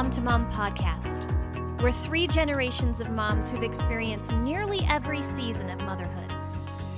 [0.00, 1.30] Mom to Mom podcast.
[1.82, 6.32] We're three generations of moms who've experienced nearly every season of motherhood.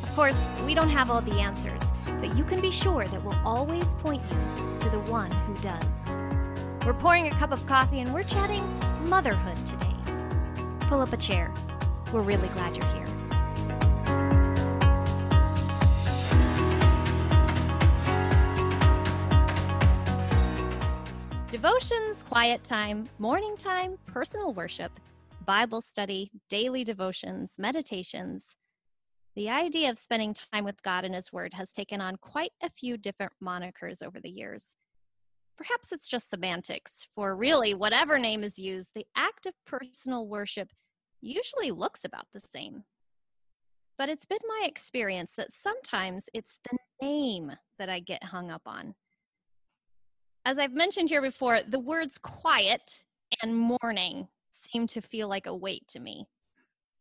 [0.05, 3.41] Of course, we don't have all the answers, but you can be sure that we'll
[3.45, 6.07] always point you to the one who does.
[6.86, 8.62] We're pouring a cup of coffee and we're chatting
[9.09, 9.96] motherhood today.
[10.87, 11.53] Pull up a chair.
[12.12, 13.12] We're really glad you're here.
[21.53, 22.01] Devotions,
[22.32, 24.90] quiet time, morning time, personal worship,
[25.45, 28.57] Bible study, daily devotions, meditations.
[29.36, 32.70] The idea of spending time with God and His Word has taken on quite a
[32.70, 34.75] few different monikers over the years.
[35.59, 40.70] Perhaps it's just semantics, for really, whatever name is used, the act of personal worship
[41.20, 42.84] usually looks about the same.
[43.98, 48.62] But it's been my experience that sometimes it's the name that I get hung up
[48.65, 48.95] on
[50.45, 53.05] as I've mentioned here before, the words quiet
[53.43, 56.27] and morning seem to feel like a weight to me.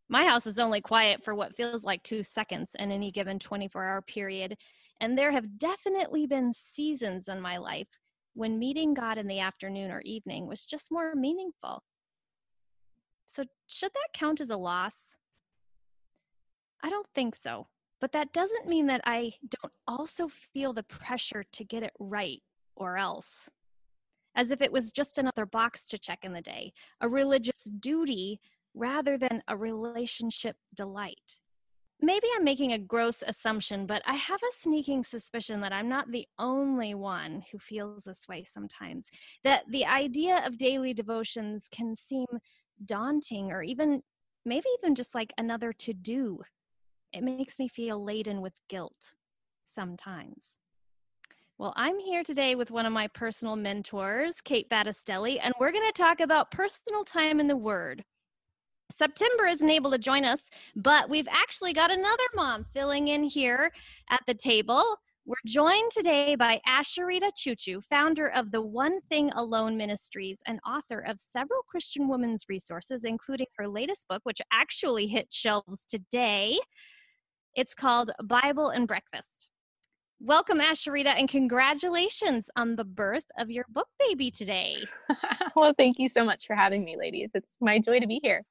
[0.09, 3.83] My house is only quiet for what feels like two seconds in any given 24
[3.83, 4.58] hour period.
[5.00, 7.88] And there have definitely been seasons in my life
[8.33, 11.83] when meeting God in the afternoon or evening was just more meaningful.
[13.26, 15.16] So, should that count as a loss?
[16.83, 17.67] I don't think so.
[18.00, 22.42] But that doesn't mean that I don't also feel the pressure to get it right
[22.75, 23.50] or else.
[24.36, 28.39] As if it was just another box to check in the day, a religious duty
[28.73, 31.39] rather than a relationship delight.
[32.03, 36.09] Maybe I'm making a gross assumption, but I have a sneaking suspicion that I'm not
[36.09, 39.11] the only one who feels this way sometimes.
[39.44, 42.25] That the idea of daily devotions can seem
[42.86, 44.02] daunting or even,
[44.45, 46.39] maybe even just like another to do.
[47.14, 49.14] It makes me feel laden with guilt
[49.64, 50.58] sometimes.
[51.62, 55.86] Well, I'm here today with one of my personal mentors, Kate Battistelli, and we're going
[55.86, 58.04] to talk about personal time in the Word.
[58.92, 63.71] September isn't able to join us, but we've actually got another mom filling in here
[64.10, 64.83] at the table.
[65.27, 71.02] We're joined today by Asheritah Ciuciu, founder of the One Thing Alone Ministries and author
[71.02, 76.58] of several Christian women's resources, including her latest book, which actually hit shelves today.
[77.54, 79.51] It's called Bible and Breakfast.
[80.23, 84.86] Welcome, Asheritah, and congratulations on the birth of your book baby today.
[85.55, 87.32] well, thank you so much for having me, ladies.
[87.33, 88.43] It's my joy to be here.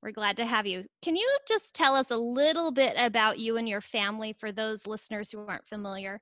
[0.00, 0.84] We're glad to have you.
[1.02, 4.86] Can you just tell us a little bit about you and your family for those
[4.86, 6.20] listeners who aren't familiar?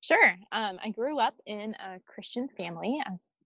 [0.00, 0.36] Sure.
[0.52, 3.00] Um, I grew up in a Christian family.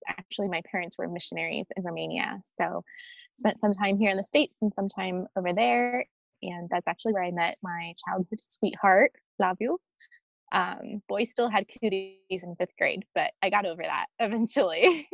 [0.06, 2.84] Actually, my parents were missionaries in Romania, so
[3.32, 6.04] spent some time here in the states and some time over there.
[6.42, 9.78] And that's actually where I met my childhood sweetheart, Flavio
[10.52, 15.08] um, boys still had cooties in fifth grade, but I got over that eventually.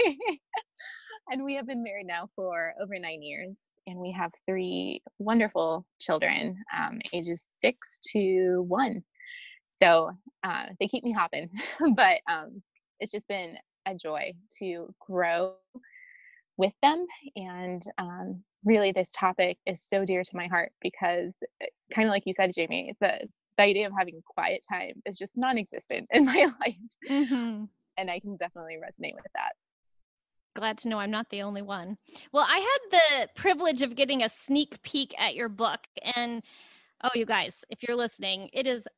[1.31, 3.57] and we have been married now for over nine years,
[3.87, 9.03] and we have three wonderful children, um, ages six to one.
[9.67, 10.11] So
[10.43, 11.51] uh, they keep me hopping,
[11.97, 12.63] but um,
[13.01, 13.57] it's just been
[13.87, 15.55] a joy to grow
[16.57, 17.07] with them.
[17.37, 22.13] And um, really, this topic is so dear to my heart because, eh, kind of
[22.13, 26.25] like you said, Jamie, the the idea of having quiet time is just non-existent in
[26.33, 26.77] my life.
[27.09, 27.65] Mm-hmm.
[27.97, 29.53] and i can definitely resonate with that.
[30.57, 31.97] Glad to know i'm not the only one.
[32.33, 35.81] Well i had the privilege of getting a sneak peek at your book
[36.17, 36.43] and
[37.03, 38.89] oh you guys if you're listening it is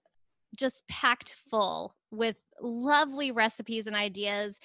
[0.57, 4.59] just packed full with lovely recipes and ideas.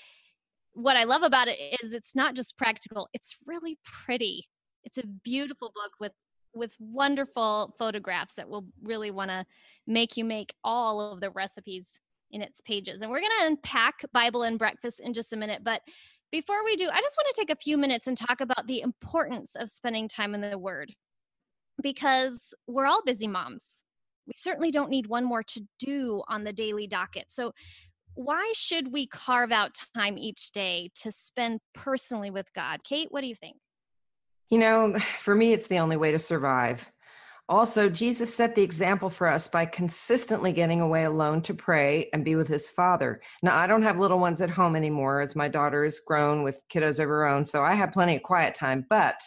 [0.73, 4.47] What i love about it is it's not just practical it's really pretty.
[4.83, 6.11] It's a beautiful book with
[6.53, 9.45] with wonderful photographs that will really want to
[9.87, 11.99] make you make all of the recipes
[12.31, 13.01] in its pages.
[13.01, 15.63] And we're going to unpack Bible and breakfast in just a minute.
[15.63, 15.81] But
[16.31, 18.81] before we do, I just want to take a few minutes and talk about the
[18.81, 20.93] importance of spending time in the Word
[21.81, 23.83] because we're all busy moms.
[24.27, 27.25] We certainly don't need one more to do on the daily docket.
[27.29, 27.53] So,
[28.13, 32.83] why should we carve out time each day to spend personally with God?
[32.83, 33.55] Kate, what do you think?
[34.51, 36.91] You know, for me, it's the only way to survive.
[37.49, 42.23] Also, Jesus set the example for us by consistently getting away alone to pray and
[42.23, 43.19] be with his father.
[43.43, 46.61] Now, I don't have little ones at home anymore as my daughter is grown with
[46.71, 49.19] kiddos of her own, so I have plenty of quiet time, but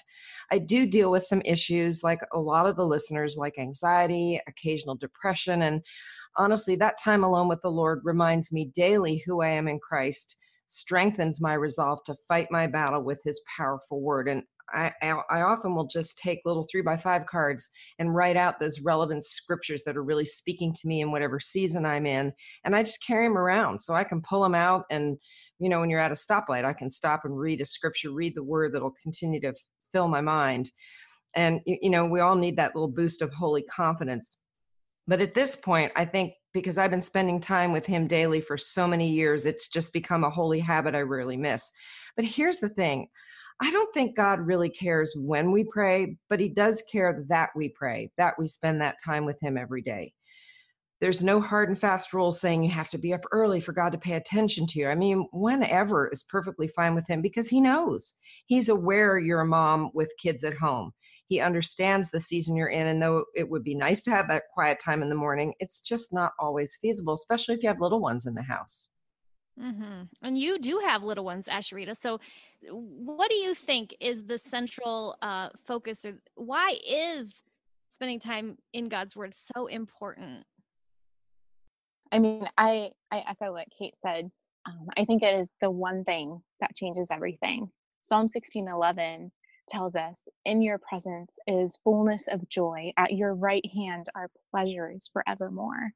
[0.51, 4.95] I do deal with some issues like a lot of the listeners, like anxiety, occasional
[4.95, 5.83] depression, and
[6.37, 10.37] honestly, that time alone with the Lord reminds me daily who I am in Christ
[10.67, 14.29] strengthens my resolve to fight my battle with his powerful word.
[14.29, 17.69] And I, I often will just take little three by five cards
[17.99, 21.85] and write out those relevant scriptures that are really speaking to me in whatever season
[21.85, 22.33] I'm in.
[22.65, 24.85] And I just carry them around so I can pull them out.
[24.91, 25.19] And,
[25.59, 28.35] you know, when you're at a stoplight, I can stop and read a scripture, read
[28.35, 29.55] the word that'll continue to
[29.93, 30.71] fill my mind.
[31.37, 34.39] And, you know, we all need that little boost of holy confidence.
[35.07, 38.57] But at this point, I think because I've been spending time with him daily for
[38.57, 41.71] so many years, it's just become a holy habit I rarely miss.
[42.17, 43.09] But here's the thing
[43.61, 47.69] I don't think God really cares when we pray, but He does care that we
[47.69, 50.13] pray, that we spend that time with Him every day.
[51.01, 53.93] There's no hard and fast rule saying you have to be up early for God
[53.93, 54.89] to pay attention to you.
[54.89, 58.15] I mean, whenever is perfectly fine with Him because He knows.
[58.47, 60.93] He's aware you're a mom with kids at home.
[61.27, 62.87] He understands the season you're in.
[62.87, 65.81] And though it would be nice to have that quiet time in the morning, it's
[65.81, 68.94] just not always feasible, especially if you have little ones in the house.
[69.61, 70.03] Mm-hmm.
[70.23, 71.97] And you do have little ones, Asheritah.
[71.97, 72.19] So,
[72.71, 77.43] what do you think is the central uh, focus, or why is
[77.93, 80.45] spending time in God's Word so important?
[82.11, 84.31] I mean, I I echo what Kate said.
[84.67, 87.71] Um, I think it is the one thing that changes everything.
[88.03, 89.31] Psalm sixteen eleven
[89.69, 95.11] tells us, "In your presence is fullness of joy; at your right hand are pleasures
[95.13, 95.93] forevermore."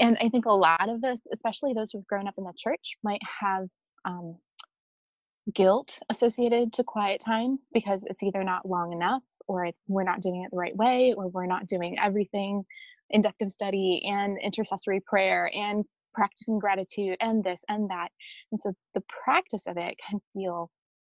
[0.00, 2.96] and I think a lot of us, especially those who've grown up in the church,
[3.04, 3.66] might have
[4.04, 4.38] um,
[5.54, 10.44] guilt associated to quiet time because it's either not long enough or we're not doing
[10.44, 12.64] it the right way or we're not doing everything
[13.10, 15.84] inductive study and intercessory prayer and
[16.14, 18.08] practicing gratitude and this and that
[18.52, 20.70] and so the practice of it can feel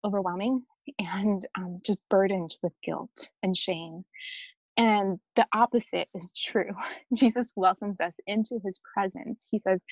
[0.05, 0.61] overwhelming
[0.99, 4.03] and um, just burdened with guilt and shame
[4.77, 6.71] and the opposite is true.
[7.15, 9.47] Jesus welcomes us into his presence.
[9.51, 9.85] He says,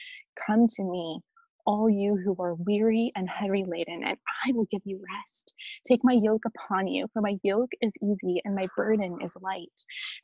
[0.47, 1.21] Come to me,
[1.65, 5.55] all you who are weary and heavy laden, and I will give you rest.
[5.87, 9.69] Take my yoke upon you, for my yoke is easy and my burden is light.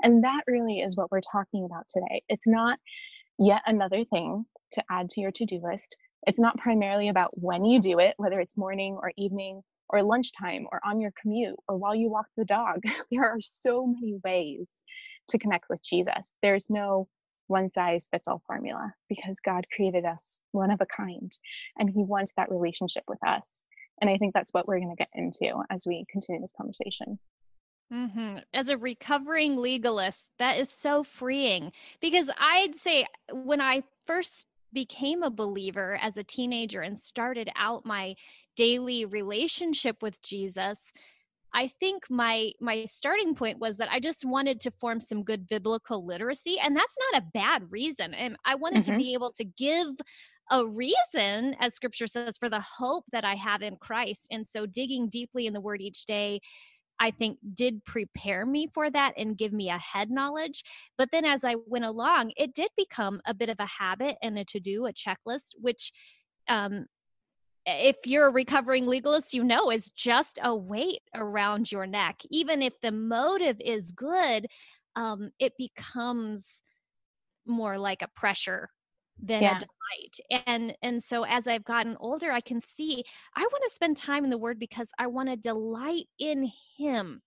[0.04, 2.24] And that really is what we're talking about today.
[2.30, 2.80] It's not
[3.40, 5.98] yet another thing to add to your to do list.
[6.28, 10.68] It's not primarily about when you do it, whether it's morning or evening or lunchtime
[10.72, 12.82] or on your commute or while you walk the dog.
[13.12, 14.84] there are so many ways
[15.30, 16.34] to connect with Jesus.
[16.42, 17.08] There's no
[17.48, 21.32] one size fits all formula because God created us one of a kind
[21.78, 23.66] and He wants that relationship with us.
[24.02, 27.20] And I think that's what we're going to get into as we continue this conversation.
[27.92, 28.38] Mm-hmm.
[28.54, 35.24] As a recovering legalist, that is so freeing because I'd say when I first became
[35.24, 38.16] a believer as a teenager and started out my
[38.56, 40.92] daily relationship with Jesus,
[41.54, 45.48] I think my my starting point was that I just wanted to form some good
[45.48, 48.14] biblical literacy and that's not a bad reason.
[48.14, 48.94] And I wanted mm-hmm.
[48.94, 49.88] to be able to give
[50.52, 54.28] a reason as scripture says for the hope that I have in Christ.
[54.32, 56.40] And so digging deeply in the word each day
[57.00, 60.64] I think did prepare me for that and give me a head knowledge.
[60.98, 64.38] But then as I went along, it did become a bit of a habit and
[64.38, 65.92] a to do, a checklist, which
[66.48, 66.88] um,
[67.66, 72.22] if you're a recovering legalist, you know is just a weight around your neck.
[72.32, 74.48] Even if the motive is good,
[74.96, 76.62] um, it becomes
[77.46, 78.70] more like a pressure
[79.22, 79.58] than yeah.
[79.58, 80.44] a delight.
[80.46, 83.04] And and so as I've gotten older, I can see
[83.36, 87.22] I want to spend time in the word because I want to delight in him.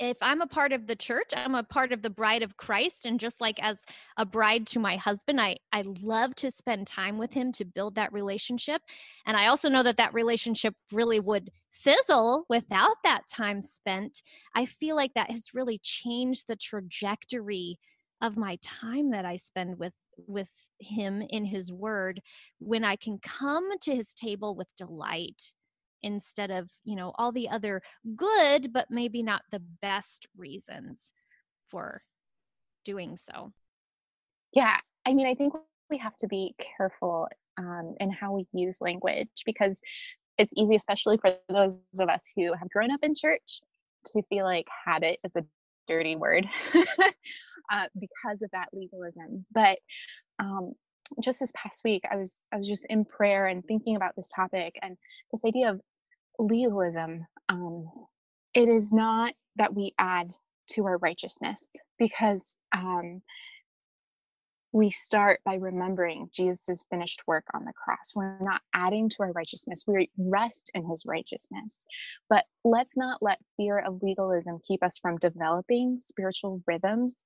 [0.00, 3.04] If I'm a part of the church, I'm a part of the bride of Christ.
[3.04, 3.84] And just like as
[4.16, 7.96] a bride to my husband, I, I love to spend time with him to build
[7.96, 8.80] that relationship.
[9.26, 14.22] And I also know that that relationship really would fizzle without that time spent.
[14.54, 17.80] I feel like that has really changed the trajectory
[18.20, 19.94] of my time that I spend with
[20.26, 20.48] with
[20.80, 22.20] him in his word
[22.58, 25.52] when I can come to his table with delight
[26.02, 27.82] instead of, you know, all the other
[28.16, 31.12] good, but maybe not the best reasons
[31.68, 32.02] for
[32.84, 33.52] doing so.
[34.52, 34.78] Yeah.
[35.06, 35.54] I mean, I think
[35.90, 39.80] we have to be careful um, in how we use language because
[40.38, 43.60] it's easy, especially for those of us who have grown up in church,
[44.06, 45.44] to feel like habit is a
[45.88, 46.46] dirty word
[47.72, 49.44] uh, because of that legalism.
[49.52, 49.78] But
[50.38, 50.72] um,
[51.22, 54.30] just this past week, I was I was just in prayer and thinking about this
[54.34, 54.96] topic and
[55.32, 55.80] this idea of
[56.38, 57.26] legalism.
[57.48, 57.90] Um,
[58.54, 60.32] it is not that we add
[60.72, 61.68] to our righteousness
[61.98, 63.22] because um,
[64.72, 68.12] we start by remembering Jesus' finished work on the cross.
[68.14, 71.86] We're not adding to our righteousness, we rest in his righteousness.
[72.28, 77.24] But let's not let fear of legalism keep us from developing spiritual rhythms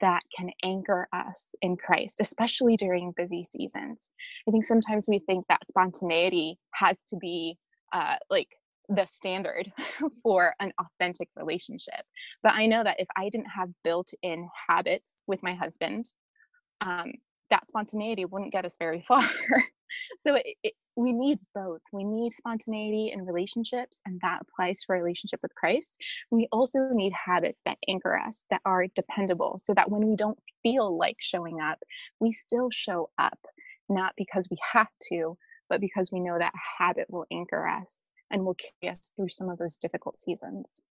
[0.00, 4.10] that can anchor us in Christ, especially during busy seasons.
[4.48, 7.58] I think sometimes we think that spontaneity has to be
[7.92, 8.48] uh, like
[8.88, 9.70] the standard
[10.22, 12.04] for an authentic relationship.
[12.42, 16.10] But I know that if I didn't have built in habits with my husband,
[16.80, 17.12] um,
[17.50, 19.22] that spontaneity wouldn't get us very far.
[20.20, 21.80] so it, it, we need both.
[21.92, 25.96] We need spontaneity in relationships, and that applies to our relationship with Christ.
[26.30, 30.38] We also need habits that anchor us, that are dependable, so that when we don't
[30.62, 31.78] feel like showing up,
[32.20, 33.38] we still show up,
[33.88, 35.38] not because we have to,
[35.70, 39.48] but because we know that habit will anchor us and will carry us through some
[39.48, 40.82] of those difficult seasons.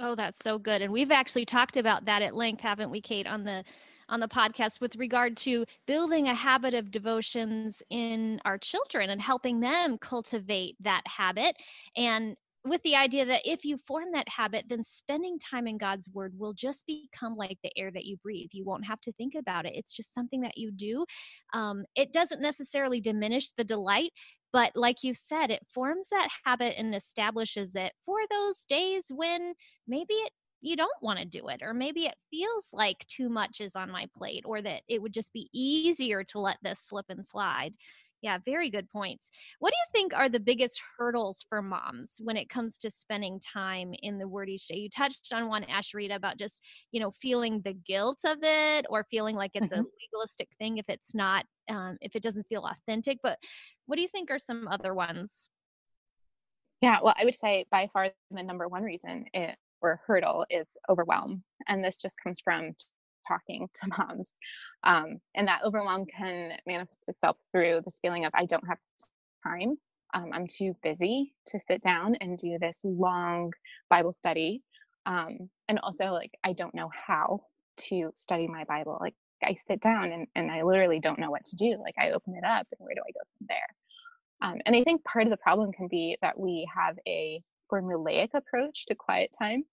[0.00, 0.82] Oh, that's so good.
[0.82, 3.64] And we've actually talked about that at length, haven't we, Kate, on the
[4.08, 9.20] on the podcast with regard to building a habit of devotions in our children and
[9.20, 11.56] helping them cultivate that habit
[11.96, 16.08] and with the idea that if you form that habit, then spending time in God's
[16.08, 18.50] word will just become like the air that you breathe.
[18.52, 19.74] You won't have to think about it.
[19.74, 21.04] It's just something that you do.
[21.52, 24.12] Um, it doesn't necessarily diminish the delight,
[24.50, 29.54] but like you said, it forms that habit and establishes it for those days when
[29.86, 30.32] maybe it
[30.64, 33.90] you don't want to do it or maybe it feels like too much is on
[33.90, 37.74] my plate or that it would just be easier to let this slip and slide.
[38.22, 39.30] Yeah very good points.
[39.58, 43.38] What do you think are the biggest hurdles for moms when it comes to spending
[43.38, 47.60] time in the wordy day you touched on one asheritah about just you know feeling
[47.62, 49.82] the guilt of it or feeling like it's mm-hmm.
[49.82, 53.38] a legalistic thing if it's not um, if it doesn't feel authentic but
[53.86, 55.48] what do you think are some other ones?
[56.80, 60.76] Yeah, well, I would say by far the number one reason it, or hurdle is
[60.88, 61.42] overwhelm.
[61.68, 62.72] And this just comes from
[63.26, 64.32] talking to moms.
[64.82, 68.78] Um, and that overwhelm can manifest itself through this feeling of, I don't have
[69.46, 69.76] time.
[70.14, 73.52] Um, I'm too busy to sit down and do this long
[73.90, 74.62] Bible study.
[75.06, 77.42] Um, and also, like, I don't know how
[77.88, 78.96] to study my Bible.
[79.00, 81.76] Like, I sit down and, and I literally don't know what to do.
[81.80, 83.74] Like, I open it up and where do I go from there?
[84.40, 88.30] Um, and I think part of the problem can be that we have a formulaic
[88.34, 89.64] approach to quiet time.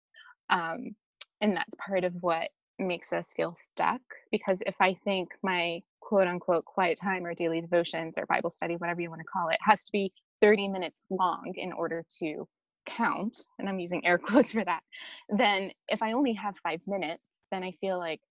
[0.52, 0.96] Um,
[1.42, 4.02] and that's part of what makes us feel stuck.
[4.32, 8.76] Because if I think my quote unquote quiet time or daily devotions or Bible study,
[8.78, 12.48] whatever you want to call it, has to be 30 minutes long in order to
[12.88, 14.82] count, and I'm using air quotes for that,
[15.30, 18.22] then if I only have five minutes, then I feel like,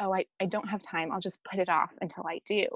[0.00, 1.12] oh, I, I don't have time.
[1.12, 2.66] I'll just put it off until I do.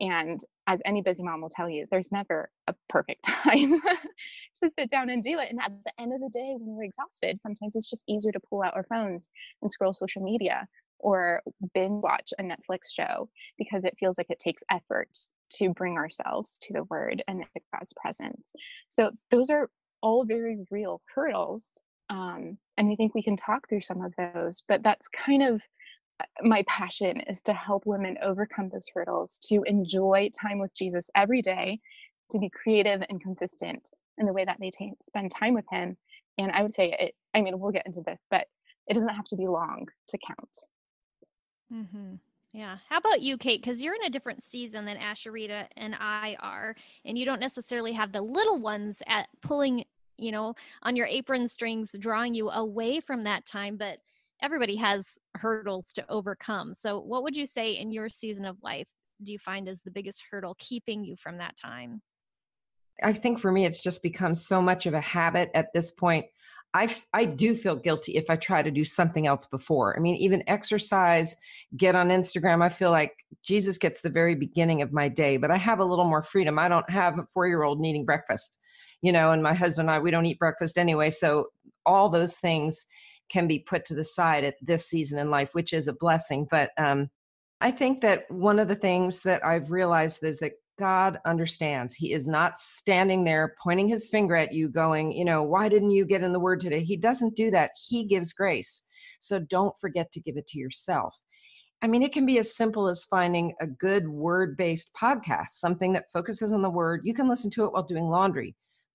[0.00, 4.90] And as any busy mom will tell you, there's never a perfect time to sit
[4.90, 5.50] down and do it.
[5.50, 8.40] And at the end of the day, when we're exhausted, sometimes it's just easier to
[8.48, 9.28] pull out our phones
[9.62, 10.66] and scroll social media
[11.00, 11.42] or
[11.74, 15.08] binge watch a Netflix show because it feels like it takes effort
[15.50, 18.52] to bring ourselves to the word and to God's presence.
[18.88, 19.70] So those are
[20.02, 21.80] all very real hurdles.
[22.10, 25.60] Um, and I think we can talk through some of those, but that's kind of
[26.42, 31.42] my passion is to help women overcome those hurdles, to enjoy time with Jesus every
[31.42, 31.80] day,
[32.30, 35.96] to be creative and consistent in the way that they t- spend time with Him.
[36.38, 38.46] And I would say it, I mean, we'll get into this, but
[38.86, 40.56] it doesn't have to be long to count.
[41.72, 42.14] Mm-hmm.
[42.52, 42.78] Yeah.
[42.88, 43.60] How about you, Kate?
[43.62, 47.92] Because you're in a different season than Asheritah and I are, and you don't necessarily
[47.92, 49.84] have the little ones at pulling,
[50.16, 53.76] you know, on your apron strings, drawing you away from that time.
[53.76, 53.98] But
[54.42, 56.74] everybody has hurdles to overcome.
[56.74, 58.86] So, what would you say in your season of life
[59.22, 62.02] do you find is the biggest hurdle keeping you from that time?
[63.02, 66.26] I think for me, it's just become so much of a habit at this point.
[66.74, 69.96] I, I do feel guilty if I try to do something else before.
[69.96, 71.34] I mean, even exercise,
[71.76, 72.62] get on Instagram.
[72.62, 75.84] I feel like Jesus gets the very beginning of my day, but I have a
[75.84, 76.58] little more freedom.
[76.58, 78.58] I don't have a four year old needing breakfast,
[79.00, 81.08] you know, and my husband and I, we don't eat breakfast anyway.
[81.08, 81.46] So
[81.86, 82.86] all those things
[83.30, 86.46] can be put to the side at this season in life, which is a blessing.
[86.50, 87.10] But um,
[87.60, 91.94] I think that one of the things that I've realized is that God understands.
[91.94, 95.90] He is not standing there pointing his finger at you, going, you know, why didn't
[95.90, 96.84] you get in the word today?
[96.84, 97.72] He doesn't do that.
[97.88, 98.82] He gives grace.
[99.18, 101.18] So don't forget to give it to yourself.
[101.82, 105.92] I mean, it can be as simple as finding a good word based podcast, something
[105.92, 107.02] that focuses on the word.
[107.04, 108.54] You can listen to it while doing laundry,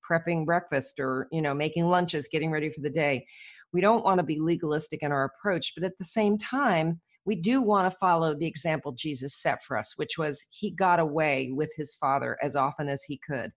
[0.10, 3.26] prepping breakfast, or, you know, making lunches, getting ready for the day
[3.74, 7.36] we don't want to be legalistic in our approach, but at the same time, we
[7.36, 11.52] do want to follow the example Jesus set for us, which was he got away
[11.52, 13.52] with his father as often as he could.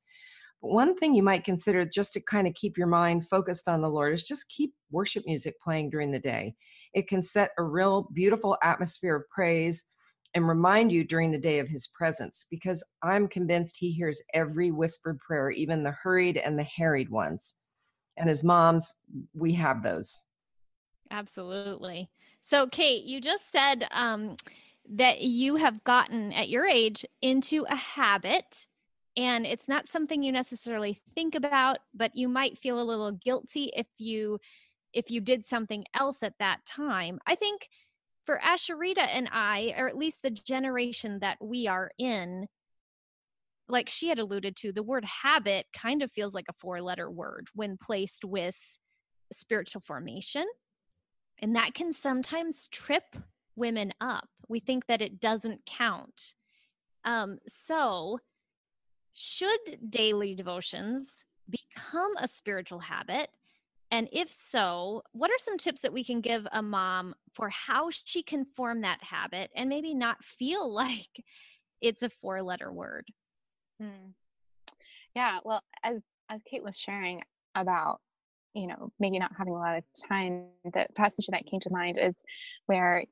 [0.63, 3.83] But one thing you might consider just to kind of keep your mind focused on
[3.83, 6.55] the Lord is just keep worship music playing during the day.
[6.95, 9.85] It can set a real beautiful atmosphere of praise
[10.35, 14.71] and remind you during the day of his presence because I'm convinced he hears every
[14.71, 17.55] whispered prayer, even the hurried and the harried ones
[18.17, 19.03] and as moms
[19.35, 20.23] we have those.
[21.11, 22.09] Absolutely.
[22.43, 24.37] So kate you just said um,
[24.89, 28.67] that you have gotten at your age into a habit
[29.17, 33.71] and it's not something you necessarily think about but you might feel a little guilty
[33.75, 34.39] if you
[34.93, 37.19] if you did something else at that time.
[37.27, 37.69] I think
[38.27, 42.47] for asheritah and i or at least the generation that we are in
[43.69, 47.11] like she had alluded to the word habit kind of feels like a four letter
[47.11, 48.57] word when placed with
[49.33, 50.45] spiritual formation
[51.41, 53.17] and that can sometimes trip
[53.57, 56.35] women up we think that it doesn't count
[57.05, 58.19] um, so
[59.15, 63.31] should daily devotions become a spiritual habit?
[63.91, 67.89] And if so, what are some tips that we can give a mom for how
[67.91, 71.25] she can form that habit and maybe not feel like
[71.81, 73.07] it's a four letter word?
[73.81, 74.11] Hmm.
[75.15, 77.23] Yeah, well, as as Kate was sharing
[77.55, 78.01] about,
[78.55, 81.99] you know, maybe not having a lot of time, the passage that came to mind
[81.99, 82.23] is
[82.67, 83.05] where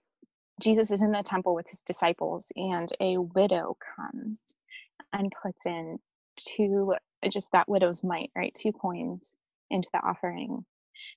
[0.60, 4.54] Jesus is in the temple with his disciples and a widow comes
[5.12, 5.98] and puts in
[6.36, 6.94] two,
[7.28, 8.54] just that widow's mite, right?
[8.54, 9.36] Two coins
[9.70, 10.64] into the offering.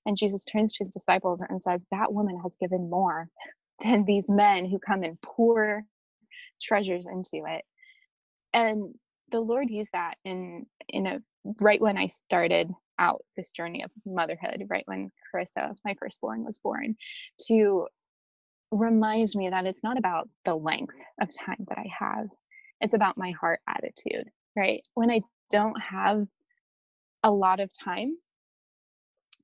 [0.05, 3.29] And Jesus turns to his disciples and says, That woman has given more
[3.83, 5.83] than these men who come and pour
[6.61, 7.63] treasures into it.
[8.53, 8.95] And
[9.31, 11.19] the Lord used that in in a
[11.61, 16.59] right when I started out this journey of motherhood, right when Carissa, my firstborn, was
[16.59, 16.95] born,
[17.47, 17.87] to
[18.71, 22.27] remind me that it's not about the length of time that I have
[22.81, 24.87] it's about my heart attitude, right?
[24.93, 26.27] When I don't have
[27.23, 28.17] a lot of time,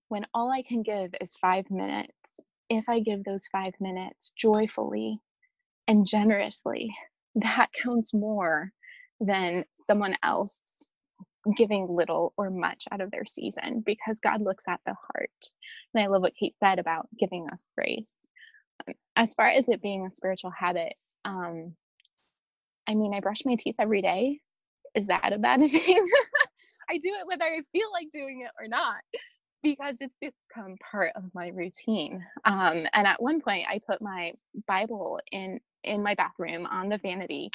[0.09, 5.19] when all I can give is five minutes, if I give those five minutes joyfully
[5.87, 6.93] and generously,
[7.35, 8.71] that counts more
[9.25, 10.61] than someone else
[11.57, 15.31] giving little or much out of their season because God looks at the heart.
[15.93, 18.15] And I love what Kate said about giving us grace.
[19.15, 20.93] As far as it being a spiritual habit,
[21.25, 21.75] um,
[22.87, 24.39] I mean, I brush my teeth every day.
[24.95, 26.07] Is that a bad thing?
[26.89, 28.95] I do it whether I feel like doing it or not
[29.63, 32.23] because it's become part of my routine.
[32.45, 34.33] Um, and at one point, I put my
[34.67, 37.51] Bible in in my bathroom on the vanity,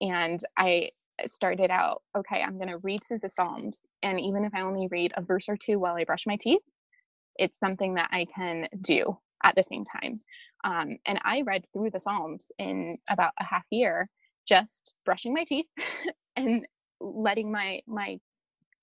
[0.00, 0.90] and I
[1.26, 2.02] started out.
[2.16, 5.22] Okay, I'm going to read through the Psalms, and even if I only read a
[5.22, 6.62] verse or two while I brush my teeth,
[7.36, 10.20] it's something that I can do at the same time.
[10.64, 14.08] Um, and I read through the Psalms in about a half year
[14.46, 15.66] just brushing my teeth
[16.36, 16.66] and
[17.00, 18.18] letting my my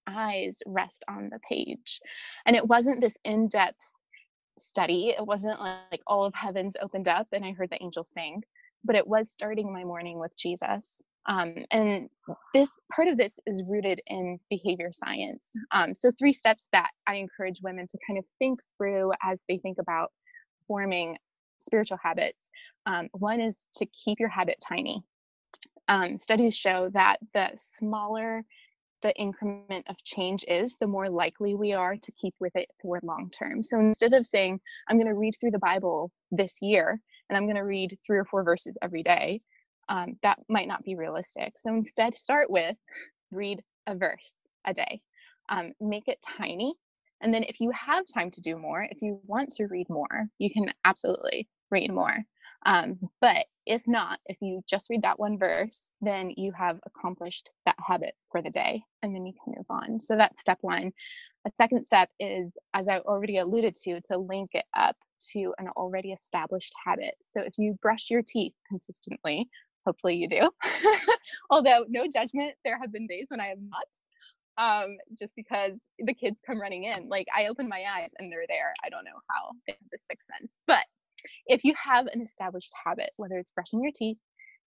[0.07, 1.99] eyes rest on the page
[2.45, 3.95] and it wasn't this in-depth
[4.57, 8.41] study it wasn't like all of heavens opened up and i heard the angels sing
[8.83, 12.09] but it was starting my morning with jesus um, and
[12.53, 15.51] this part of this is rooted in behavior science.
[15.71, 19.57] Um, so three steps that i encourage women to kind of think through as they
[19.57, 20.11] think about
[20.67, 21.17] forming
[21.57, 22.49] spiritual habits.
[22.85, 25.03] Um, one is to keep your habit tiny.
[25.87, 28.43] Um, studies show that the smaller
[29.01, 32.99] the increment of change is, the more likely we are to keep with it for
[33.03, 33.63] long term.
[33.63, 37.45] So instead of saying, I'm going to read through the Bible this year and I'm
[37.45, 39.41] going to read three or four verses every day,
[39.89, 41.57] um, that might not be realistic.
[41.57, 42.77] So instead, start with
[43.31, 45.01] read a verse a day,
[45.49, 46.75] um, make it tiny.
[47.21, 50.27] And then if you have time to do more, if you want to read more,
[50.37, 52.15] you can absolutely read more.
[52.65, 57.49] Um, but if not, if you just read that one verse, then you have accomplished
[57.65, 59.99] that habit for the day and then you can move on.
[59.99, 60.91] So that's step one.
[61.47, 64.95] A second step is, as I already alluded to, to link it up
[65.31, 67.15] to an already established habit.
[67.21, 69.47] So if you brush your teeth consistently,
[69.85, 70.49] hopefully you do,
[71.49, 73.87] although no judgment, there have been days when I have not.
[74.57, 77.07] Um, just because the kids come running in.
[77.07, 78.73] Like I open my eyes and they're there.
[78.83, 80.83] I don't know how they have the sixth sense, but
[81.45, 84.17] if you have an established habit, whether it's brushing your teeth,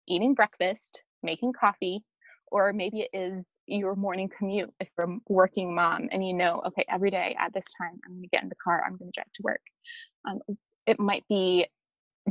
[0.08, 2.04] eating breakfast, making coffee,
[2.52, 6.62] or maybe it is your morning commute if you're a working mom and you know,
[6.65, 9.12] okay, every day at this time, I'm going to get in the car, I'm going
[9.12, 9.62] to drive to work.
[10.28, 10.39] Um,
[10.86, 11.67] it might be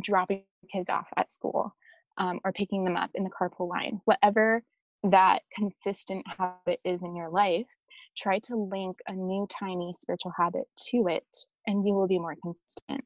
[0.01, 1.75] dropping kids off at school
[2.19, 4.01] um, or picking them up in the carpool line.
[4.05, 4.63] Whatever
[5.05, 7.69] that consistent habit is in your life,
[8.17, 12.37] try to link a new tiny spiritual habit to it, and you will be more
[12.43, 13.05] consistent.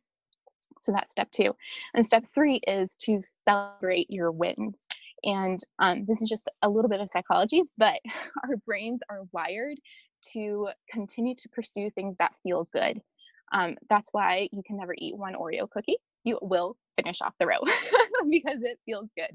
[0.81, 1.55] So that's step two.
[1.95, 4.89] And step three is to celebrate your wins.
[5.25, 8.01] And um, this is just a little bit of psychology, but
[8.45, 9.79] our brains are wired
[10.33, 13.01] to continue to pursue things that feel good.
[13.53, 15.99] Um, that's why you can never eat one Oreo cookie.
[16.25, 17.61] You will finish off the row
[18.31, 19.31] because it feels good.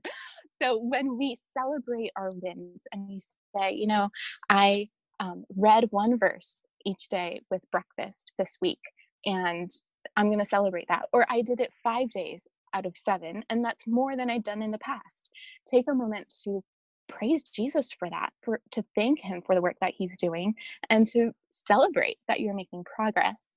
[0.62, 4.10] So when we celebrate our wins and we say, you know,
[4.50, 8.80] I um, read one verse each day with breakfast this week,
[9.26, 9.70] and
[10.16, 11.06] I'm going to celebrate that.
[11.14, 14.62] Or I did it five days out of seven, and that's more than I'd done
[14.62, 15.32] in the past.
[15.66, 16.64] Take a moment to
[17.08, 20.54] praise Jesus for that, for to thank him for the work that he's doing
[20.90, 23.48] and to celebrate that you're making progress.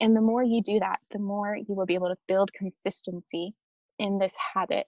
[0.00, 3.54] And the more you do that, the more you will be able to build consistency
[3.98, 4.86] in this habit.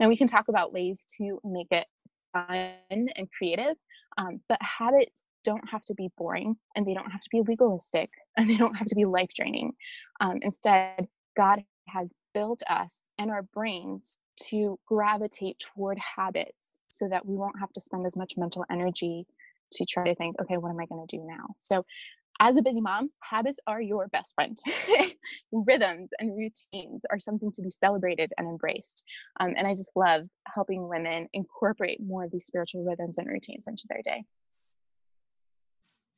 [0.00, 1.86] Now we can talk about ways to make it
[2.32, 3.76] fun and creative,
[4.18, 8.10] um, but habits don't have to be boring and they don't have to be legalistic
[8.36, 9.72] and they don't have to be life draining.
[10.20, 17.24] Um, instead, God has built us and our brains to gravitate toward habits so that
[17.24, 19.26] we won't have to spend as much mental energy
[19.72, 21.54] to try to think, okay, what am I going to do now?
[21.58, 21.84] So,
[22.40, 24.56] as a busy mom, habits are your best friend.
[25.52, 29.04] Rhythms and routines are something to be celebrated and embraced.
[29.40, 33.68] Um, and I just love helping women incorporate more of these spiritual rhythms and routines
[33.68, 34.24] into their day.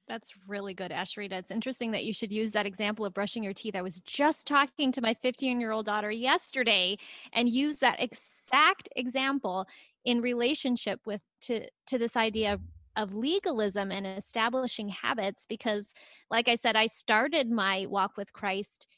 [0.09, 1.33] That's really good, Asheritah.
[1.33, 3.77] It's interesting that you should use that example of brushing your teeth.
[3.77, 6.97] I was just talking to my 15 year old daughter yesterday
[7.35, 9.67] and use that exact example
[10.07, 12.61] in relationship with to to this idea of,
[12.99, 15.95] of legalism and establishing habits because
[16.31, 18.89] like I said, I started my walk with Christ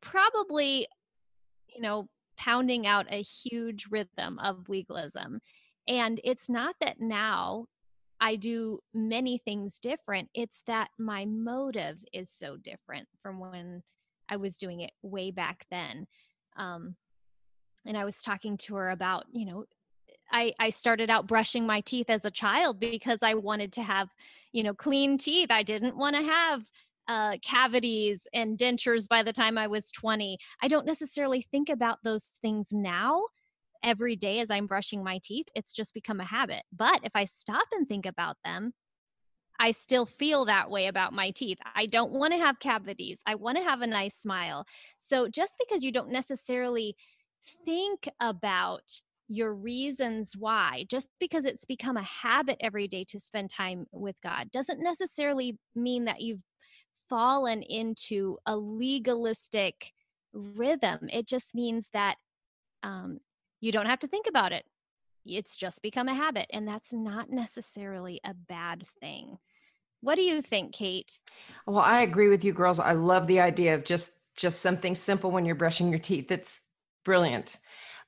[0.00, 0.88] probably,
[1.68, 5.40] you know, pounding out a huge rhythm of legalism.
[5.86, 7.66] And it's not that now
[8.20, 10.30] I do many things different.
[10.34, 13.82] It's that my motive is so different from when
[14.28, 16.06] I was doing it way back then.
[16.56, 16.96] Um,
[17.86, 19.64] and I was talking to her about, you know,
[20.34, 24.10] I, I started out brushing my teeth as a child because I wanted to have,
[24.52, 25.52] you know, clean teeth.
[25.52, 26.62] I didn't want to have
[27.06, 30.36] uh, cavities and dentures by the time I was 20.
[30.60, 33.22] I don't necessarily think about those things now
[33.84, 35.46] every day as I'm brushing my teeth.
[35.54, 36.64] It's just become a habit.
[36.76, 38.72] But if I stop and think about them,
[39.60, 41.58] I still feel that way about my teeth.
[41.76, 43.22] I don't want to have cavities.
[43.24, 44.66] I want to have a nice smile.
[44.98, 46.96] So just because you don't necessarily
[47.64, 53.50] think about your reasons why, just because it's become a habit every day to spend
[53.50, 56.42] time with God, doesn't necessarily mean that you've
[57.08, 59.92] fallen into a legalistic
[60.32, 61.08] rhythm.
[61.10, 62.16] It just means that
[62.82, 63.20] um,
[63.60, 64.64] you don't have to think about it.
[65.26, 69.38] It's just become a habit, and that's not necessarily a bad thing.
[70.02, 71.18] What do you think, Kate?
[71.66, 72.78] Well, I agree with you girls.
[72.78, 76.30] I love the idea of just just something simple when you're brushing your teeth.
[76.30, 76.60] It's
[77.04, 77.56] brilliant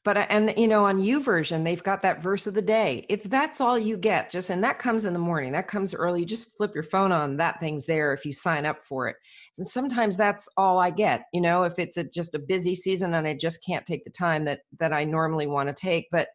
[0.07, 3.05] but uh, and you know on YouVersion they've got that verse of the day.
[3.11, 6.21] If that's all you get just and that comes in the morning that comes early
[6.21, 9.16] you just flip your phone on that thing's there if you sign up for it.
[9.59, 13.12] And sometimes that's all i get you know if it's a, just a busy season
[13.14, 16.07] and i just can't take the time that that i normally want to take.
[16.12, 16.29] But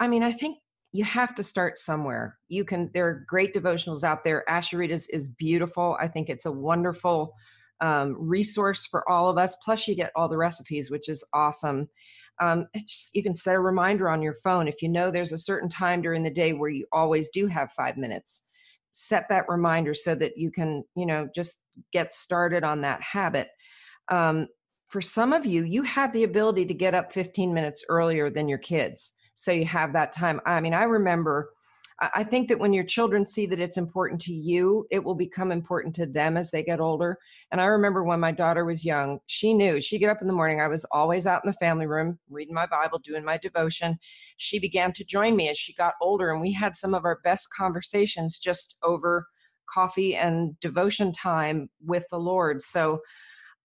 [0.00, 0.56] i mean i think
[0.92, 2.36] you have to start somewhere.
[2.48, 4.42] You can there are great devotionals out there.
[4.48, 5.96] Asheritah's is beautiful.
[6.00, 7.34] I think it's a wonderful
[7.80, 11.88] um, resource for all of us plus you get all the recipes which is awesome.
[12.40, 14.66] Um, just, you can set a reminder on your phone.
[14.66, 17.72] If you know there's a certain time during the day where you always do have
[17.72, 18.46] five minutes
[18.92, 21.60] set that reminder so that you can you know just
[21.92, 23.48] get started on that habit.
[24.08, 24.48] Um,
[24.86, 28.48] for some of you you have the ability to get up 15 minutes earlier than
[28.48, 30.40] your kids so you have that time.
[30.46, 31.50] I mean i remember
[32.14, 35.52] I think that when your children see that it's important to you, it will become
[35.52, 37.18] important to them as they get older.
[37.52, 40.32] And I remember when my daughter was young, she knew she'd get up in the
[40.32, 40.62] morning.
[40.62, 43.98] I was always out in the family room reading my Bible, doing my devotion.
[44.38, 47.20] She began to join me as she got older, and we had some of our
[47.22, 49.26] best conversations just over
[49.68, 52.62] coffee and devotion time with the Lord.
[52.62, 53.00] So,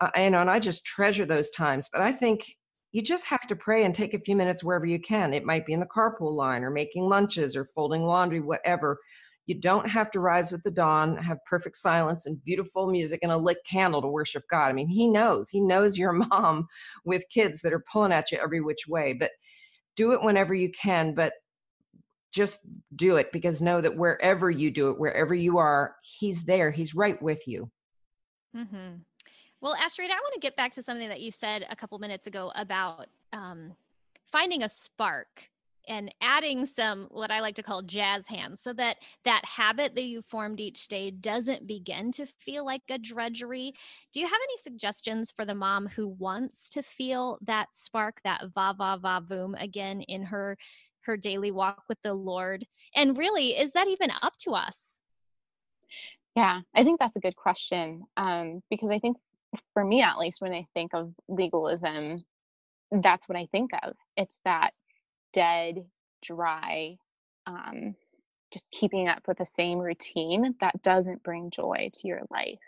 [0.01, 1.89] uh, you know, and I just treasure those times.
[1.91, 2.43] But I think
[2.95, 5.33] you just have to pray and take a few minutes wherever you can.
[5.33, 8.99] It might be in the carpool line or making lunches or folding laundry, whatever.
[9.47, 13.33] You don't have to rise with the dawn, have perfect silence and beautiful music and
[13.33, 14.69] a lit candle to worship God.
[14.69, 15.49] I mean, He knows.
[15.49, 16.67] He knows your mom
[17.03, 19.11] with kids that are pulling at you every which way.
[19.11, 19.31] But
[19.97, 21.13] do it whenever you can.
[21.13, 21.33] But
[22.31, 26.71] just do it because know that wherever you do it, wherever you are, He's there.
[26.71, 27.69] He's right with you.
[28.55, 28.99] Mm-hmm.
[29.65, 32.27] Well, Asheritah, I want to get back to something that you said a couple minutes
[32.27, 33.73] ago about um,
[34.31, 35.49] finding a spark
[35.87, 40.03] and adding some what I like to call jazz hands so that that habit that
[40.03, 43.73] you formed each day doesn't begin to feel like a drudgery.
[44.13, 48.43] Do you have any suggestions for the mom who wants to feel that spark, that
[48.53, 50.59] va va va boom again in her
[51.05, 52.67] her daily walk with the Lord?
[52.95, 55.01] And really, is that even up to us?
[56.35, 59.17] Yeah, I think that's a good question um, because I think
[59.73, 62.23] for me at least when i think of legalism
[62.91, 63.95] that's what i think of.
[64.15, 64.71] It's that
[65.33, 65.85] dead
[66.23, 66.97] dry
[67.47, 67.95] um,
[68.51, 72.59] just keeping up with the same routine that doesn't bring joy to your life.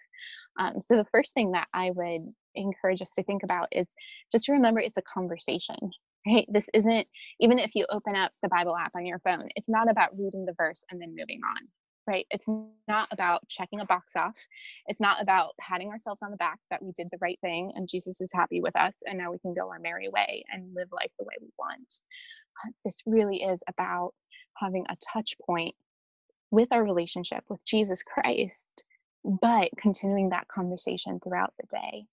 [0.60, 3.88] Um, so the first thing that i would encourage us to think about is
[4.32, 5.92] just to remember it's a conversation
[6.28, 6.46] right?
[6.50, 7.08] This isn't,
[7.40, 10.46] even if you open up the Bible app on your phone, it's not about reading
[10.46, 11.68] the verse and then moving on,
[12.08, 12.26] right?
[12.32, 12.48] It's
[12.88, 14.36] not about checking a box off.
[14.88, 17.88] It's not about patting ourselves on the back that we did the right thing and
[17.88, 20.88] Jesus is happy with us and now we can go our merry way and live
[20.92, 22.02] life the way we want.
[22.86, 24.14] This really is about
[24.56, 25.76] having a touch point
[26.50, 28.84] with our relationship with Jesus Christ,
[29.24, 32.06] but continuing that conversation throughout the day.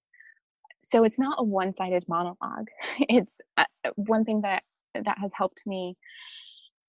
[0.81, 2.69] So it's not a one-sided monologue.
[3.09, 3.65] It's uh,
[3.97, 4.63] one thing that
[4.95, 5.97] that has helped me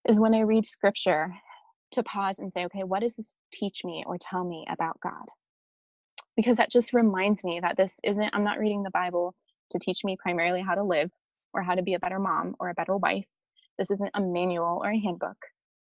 [0.08, 1.34] is when I read scripture
[1.96, 5.26] to pause and say, okay, what does this teach me or tell me about God?
[6.36, 9.36] Because that just reminds me that this isn't, I'm not reading the Bible
[9.72, 11.12] to teach me primarily how to live
[11.54, 13.26] or how to be a better mom or a better wife.
[13.78, 15.38] This isn't a manual or a handbook.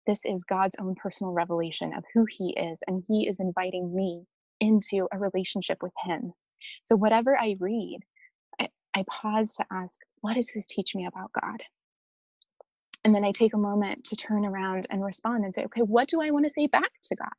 [0.07, 4.25] This is God's own personal revelation of who He is, and He is inviting me
[4.59, 6.33] into a relationship with Him.
[6.83, 7.99] So, whatever I read,
[8.59, 11.57] I, I pause to ask, what does this teach me about God?
[13.03, 16.07] And then I take a moment to turn around and respond and say, okay, what
[16.07, 17.29] do I want to say back to God?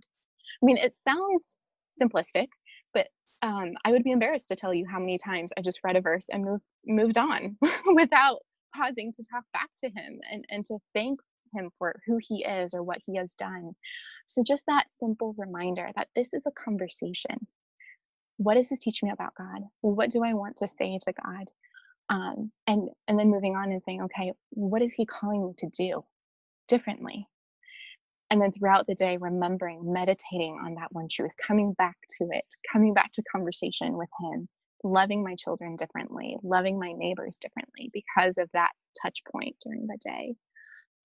[0.62, 1.57] I mean, it sounds
[2.01, 2.48] simplistic,
[2.92, 3.09] but
[3.42, 6.01] um, I would be embarrassed to tell you how many times I just read a
[6.01, 7.57] verse and moved moved on
[7.94, 8.40] without
[8.75, 11.20] pausing to talk back to Him and, and to thank
[11.55, 13.72] Him for who He is or what He has done.
[14.27, 17.46] So, just that simple reminder that this is a conversation.
[18.38, 19.62] What does this teach me about God?
[19.83, 21.51] What do I want to say to God?
[22.12, 25.68] Um, and and then moving on and saying okay what is he calling me to
[25.70, 26.05] do
[26.68, 27.27] differently?
[28.31, 32.46] And then throughout the day remembering meditating on that one truth coming back to it
[32.72, 34.48] coming back to conversation with him
[34.85, 38.72] loving my children differently loving my neighbors differently because of that
[39.03, 40.35] touch point during the day.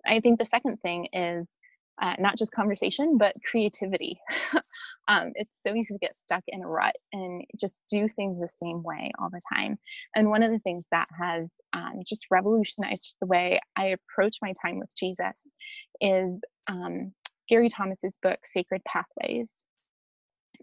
[0.05, 1.57] I think the second thing is
[2.01, 4.19] uh, not just conversation, but creativity.
[5.07, 8.47] um, it's so easy to get stuck in a rut and just do things the
[8.47, 9.77] same way all the time.
[10.15, 14.53] And one of the things that has um, just revolutionized the way I approach my
[14.61, 15.53] time with Jesus
[16.01, 17.13] is um,
[17.49, 19.65] Gary Thomas's book, Sacred Pathways.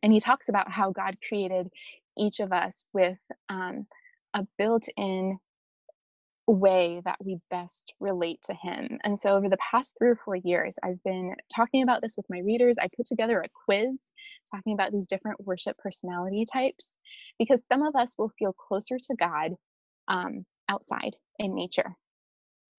[0.02, 1.68] And he talks about how God created
[2.18, 3.18] each of us with
[3.48, 3.86] um,
[4.34, 5.38] a built in
[6.46, 8.98] way that we best relate to him.
[9.02, 12.26] And so over the past three or four years, I've been talking about this with
[12.28, 12.76] my readers.
[12.80, 13.98] I put together a quiz
[14.50, 16.98] talking about these different worship personality types
[17.38, 19.52] because some of us will feel closer to God
[20.08, 21.96] um, outside in nature,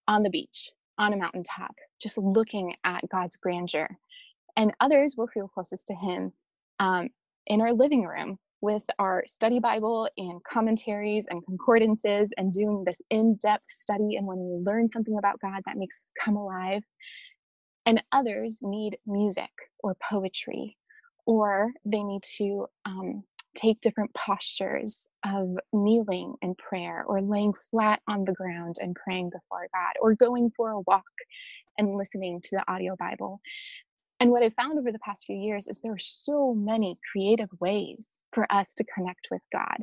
[0.08, 3.89] on the beach, on a mountaintop, just looking at God's grandeur.
[4.56, 6.32] And others will feel closest to Him
[6.80, 7.10] um,
[7.47, 12.99] in our living room with our study Bible and commentaries and concordances and doing this
[13.12, 14.15] in depth study.
[14.15, 16.82] And when we learn something about God, that makes us come alive.
[17.86, 19.51] And others need music
[19.84, 20.78] or poetry,
[21.28, 23.23] or they need to um,
[23.56, 29.30] take different postures of kneeling in prayer, or laying flat on the ground and praying
[29.30, 31.04] before God, or going for a walk
[31.78, 33.39] and listening to the audio Bible.
[34.19, 37.49] And what I've found over the past few years is there are so many creative
[37.60, 39.78] ways for us to connect with God.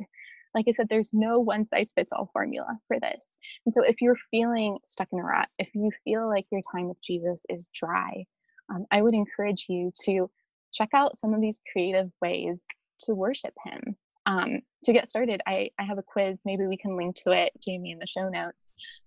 [0.55, 3.29] Like I said, there's no one size fits all formula for this.
[3.65, 6.87] And so if you're feeling stuck in a rut, if you feel like your time
[6.87, 8.25] with Jesus is dry,
[8.69, 10.29] um, I would encourage you to
[10.71, 12.65] check out some of these creative ways
[13.01, 13.95] to worship Him.
[14.25, 16.39] Um, to get started, I, I have a quiz.
[16.45, 18.57] Maybe we can link to it, Jamie, in the show notes.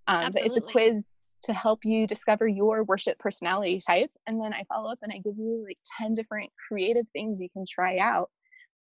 [0.08, 1.08] Um, but it's a quiz
[1.46, 4.10] to help you discover your worship personality type.
[4.26, 7.48] And then I follow up and I give you like 10 different creative things you
[7.50, 8.30] can try out.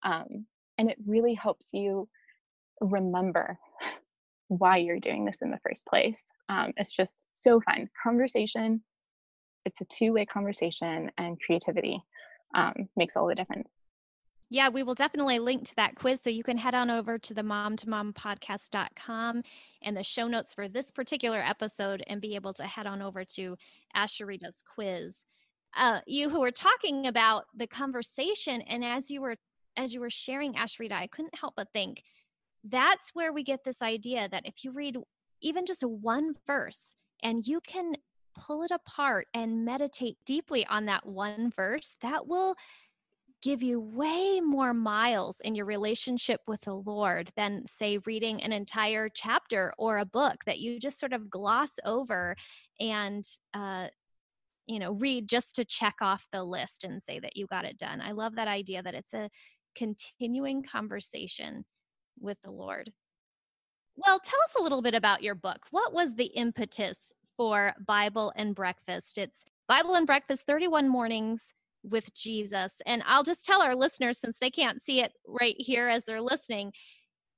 [0.02, 0.46] Um,
[0.78, 2.08] and it really helps you
[2.80, 3.58] remember
[4.48, 6.22] why you're doing this in the first place.
[6.48, 7.88] Um, it's just so fun.
[8.02, 8.82] Conversation,
[9.64, 12.02] it's a two way conversation, and creativity
[12.54, 13.68] um, makes all the difference.
[14.52, 16.20] Yeah, we will definitely link to that quiz.
[16.22, 19.42] So you can head on over to the mom to mom podcast.com
[19.82, 23.24] and the show notes for this particular episode and be able to head on over
[23.36, 23.56] to
[23.96, 25.24] Asheritah's quiz.
[25.76, 29.36] Uh, you who were talking about the conversation, and as you were
[29.76, 32.02] as you were sharing Asherita, I couldn't help but think
[32.64, 34.96] that's where we get this idea that if you read
[35.40, 37.94] even just one verse and you can
[38.36, 42.56] pull it apart and meditate deeply on that one verse, that will
[43.42, 48.52] give you way more miles in your relationship with the Lord than, say, reading an
[48.52, 52.36] entire chapter or a book that you just sort of gloss over
[52.78, 53.24] and,
[53.54, 53.88] uh,
[54.66, 57.78] you know, read just to check off the list and say that you got it
[57.78, 58.00] done.
[58.00, 59.30] I love that idea that it's a
[59.74, 61.64] continuing conversation
[62.20, 62.92] with the Lord.
[63.96, 65.66] Well, tell us a little bit about your book.
[65.70, 69.18] What was the impetus for Bible and Breakfast?
[69.18, 72.80] It's Bible and Breakfast 31 Mornings with Jesus.
[72.86, 76.20] And I'll just tell our listeners, since they can't see it right here as they're
[76.20, 76.72] listening,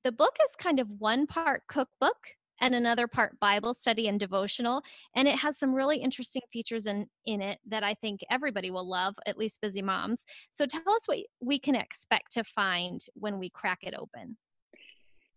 [0.05, 2.17] the book is kind of one part cookbook
[2.61, 4.83] and another part Bible study and devotional.
[5.17, 8.89] And it has some really interesting features in, in it that I think everybody will
[8.89, 10.25] love, at least busy moms.
[10.51, 14.37] So tell us what we can expect to find when we crack it open.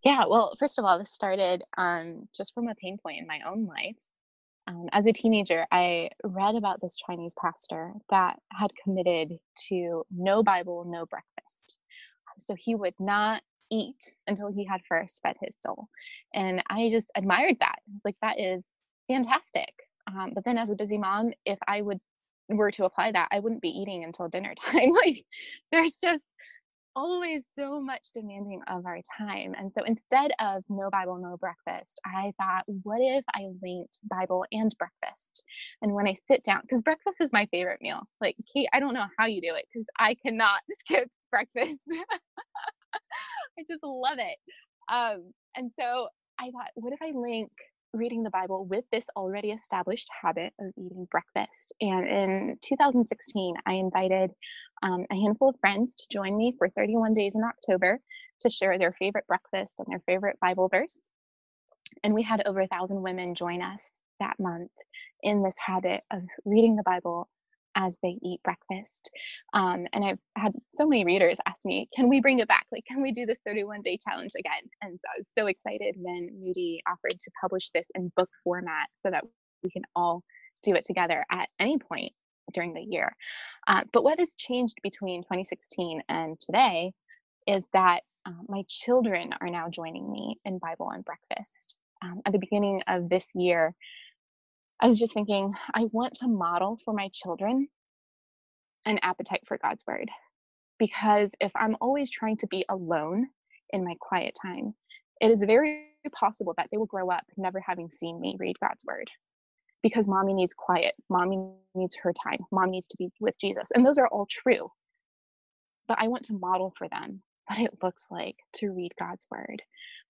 [0.04, 3.40] Yeah, well, first of all, this started um, just from a pain point in my
[3.48, 4.10] own life.
[4.68, 9.34] Um, as a teenager, I read about this Chinese pastor that had committed
[9.68, 11.78] to no Bible, no breakfast.
[12.40, 15.88] So he would not eat until he had first fed his soul.
[16.34, 17.76] And I just admired that.
[17.78, 18.66] I was like, that is
[19.08, 19.74] fantastic.
[20.08, 22.00] Um, but then as a busy mom, if I would
[22.50, 24.92] were to apply that, I wouldn't be eating until dinner time.
[24.92, 25.26] like
[25.72, 26.24] there's just
[26.96, 29.54] always so much demanding of our time.
[29.58, 34.46] And so instead of no Bible, no breakfast, I thought, what if I linked Bible
[34.52, 35.44] and breakfast?
[35.82, 38.02] And when I sit down, because breakfast is my favorite meal.
[38.22, 41.84] Like, Kate, I don't know how you do it because I cannot skip breakfast.
[43.60, 44.38] I just love it.
[44.92, 46.08] Um, and so
[46.40, 47.52] I thought, what if I link
[47.96, 51.74] reading the Bible with this already established habit of eating breakfast.
[51.82, 54.32] And in 2016, I invited
[54.84, 58.00] um, a handful of friends to join me for 31 days in October
[58.42, 61.00] to share their favorite breakfast and their favorite Bible verse.
[62.04, 64.72] And we had over a thousand women join us that month
[65.24, 67.30] in this habit of reading the Bible
[67.76, 69.12] as they eat breakfast.
[69.54, 72.66] Um, and I've had so many readers ask me, can we bring it back?
[72.72, 74.70] Like, can we do this 31 day challenge again?
[74.82, 78.88] And so I was so excited when Moody offered to publish this in book format
[78.94, 79.26] so that
[79.64, 80.24] we can all
[80.64, 82.14] do it together at any point
[82.54, 83.16] during the year.
[83.68, 86.94] Uh, but what has changed between 2016 and today
[87.48, 91.78] is that uh, my children are now joining me in Bible and breakfast.
[92.02, 93.74] Um, at the beginning of this year,
[94.80, 97.68] I was just thinking, I want to model for my children
[98.86, 100.10] an appetite for God's word.
[100.78, 103.28] Because if I'm always trying to be alone
[103.72, 104.76] in my quiet time,
[105.22, 108.84] it is very possible that they will grow up never having seen me read God's
[108.86, 109.10] word.
[109.82, 111.38] Because mommy needs quiet, mommy
[111.74, 113.72] needs her time, mom needs to be with Jesus.
[113.74, 114.70] And those are all true.
[115.88, 119.62] But I want to model for them what it looks like to read God's word.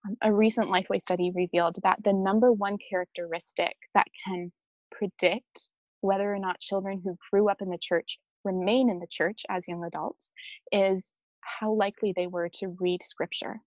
[0.07, 4.51] Um, a recent Lifeway study revealed that the number one characteristic that can
[4.91, 5.69] predict
[6.01, 9.67] whether or not children who grew up in the church remain in the church as
[9.67, 10.31] young adults
[10.71, 13.59] is how likely they were to read scripture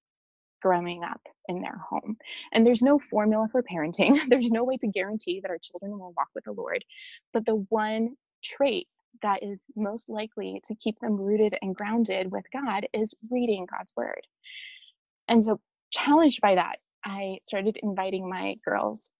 [0.62, 2.16] growing up in their home.
[2.52, 6.14] And there's no formula for parenting, there's no way to guarantee that our children will
[6.16, 6.84] walk with the Lord.
[7.32, 8.88] But the one trait
[9.22, 13.94] that is most likely to keep them rooted and grounded with God is reading God's
[13.96, 14.26] word.
[15.28, 19.10] And so, challenged by that, I started inviting my girls.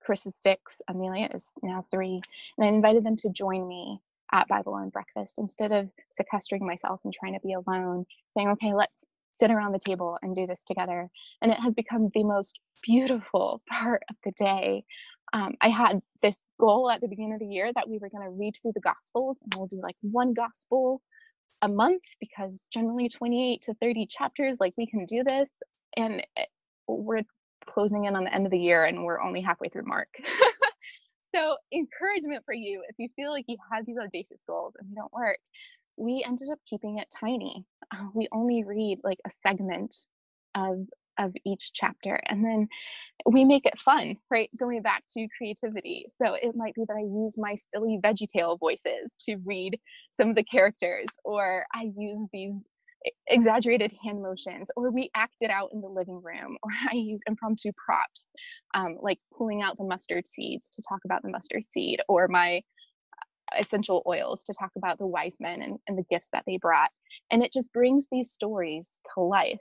[0.00, 2.20] Chris is six, Amelia is now three,
[2.58, 4.00] and I invited them to join me
[4.32, 8.74] at Bible and breakfast instead of sequestering myself and trying to be alone, saying, okay,
[8.74, 11.08] let's sit around the table and do this together.
[11.42, 14.84] And it has become the most beautiful part of the day
[15.32, 18.24] um, I had this goal at the beginning of the year that we were going
[18.24, 21.02] to read through the Gospels and we'll do like one Gospel
[21.62, 25.50] a month because generally 28 to 30 chapters, like we can do this.
[25.96, 26.48] And it,
[26.86, 27.22] we're
[27.66, 30.08] closing in on the end of the year and we're only halfway through Mark.
[31.34, 34.94] so, encouragement for you if you feel like you have these audacious goals and they
[34.94, 35.38] don't work.
[35.96, 37.64] We ended up keeping it tiny.
[37.92, 39.94] Uh, we only read like a segment
[40.54, 40.86] of
[41.18, 42.68] of each chapter and then
[43.26, 46.06] we make it fun right going back to creativity.
[46.20, 49.78] So it might be that i use my silly veggie tale voices to read
[50.12, 52.68] some of the characters or i use these
[53.28, 57.20] exaggerated hand motions or we act it out in the living room or i use
[57.26, 58.28] impromptu props
[58.74, 62.56] um, like pulling out the mustard seeds to talk about the mustard seed or my
[62.56, 66.56] uh, essential oils to talk about the wise men and, and the gifts that they
[66.56, 66.90] brought.
[67.30, 69.60] And it just brings these stories to life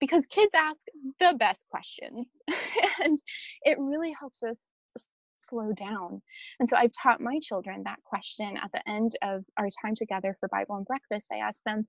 [0.00, 0.80] because kids ask
[1.18, 2.26] the best questions
[3.02, 3.18] and
[3.62, 4.60] it really helps us
[5.38, 6.22] slow down.
[6.58, 10.36] And so I've taught my children that question at the end of our time together
[10.38, 11.30] for Bible and breakfast.
[11.32, 11.86] I ask them,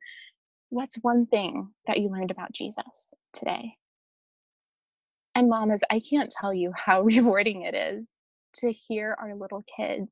[0.70, 3.74] What's one thing that you learned about Jesus today?
[5.36, 8.08] And mamas, I can't tell you how rewarding it is
[8.56, 10.10] to hear our little kids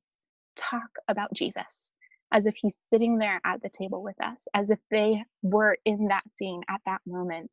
[0.58, 1.92] talk about Jesus
[2.32, 6.08] as if he's sitting there at the table with us, as if they were in
[6.08, 7.52] that scene at that moment.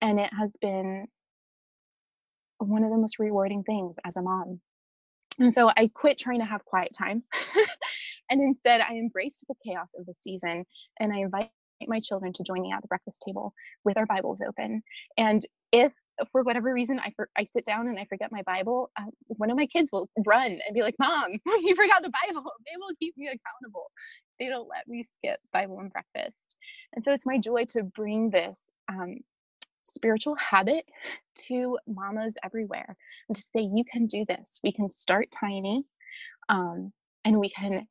[0.00, 1.06] And it has been
[2.58, 4.60] one of the most rewarding things as a mom.
[5.38, 7.22] And so I quit trying to have quiet time.
[8.30, 10.64] and instead, I embraced the chaos of the season
[11.00, 11.50] and I invite
[11.86, 13.54] my children to join me at the breakfast table
[13.84, 14.82] with our Bibles open.
[15.16, 15.92] And if
[16.30, 19.50] for whatever reason I for, I sit down and I forget my Bible, uh, one
[19.50, 22.94] of my kids will run and be like, "Mom, you forgot the Bible." They will
[22.98, 23.90] keep me accountable.
[24.38, 26.56] They don't let me skip Bible and breakfast,
[26.94, 29.18] and so it's my joy to bring this um,
[29.84, 30.86] spiritual habit
[31.34, 32.96] to mamas everywhere
[33.28, 34.60] and to say, you can do this.
[34.62, 35.84] We can start tiny
[36.48, 36.92] um,
[37.24, 37.86] and we can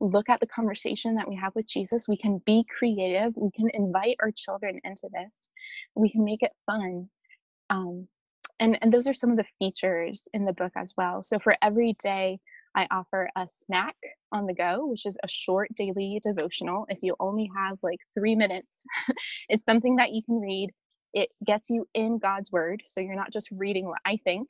[0.00, 2.08] look at the conversation that we have with Jesus.
[2.08, 3.32] We can be creative.
[3.36, 5.48] We can invite our children into this.
[5.94, 7.08] We can make it fun.
[7.70, 8.08] Um,
[8.58, 11.22] and, and those are some of the features in the book as well.
[11.22, 12.38] So for every day,
[12.74, 13.96] I offer a snack
[14.32, 16.86] on the go, which is a short daily devotional.
[16.88, 18.84] If you only have like three minutes,
[19.48, 20.70] it's something that you can read.
[21.14, 22.82] It gets you in God's word.
[22.84, 24.48] So you're not just reading what I think.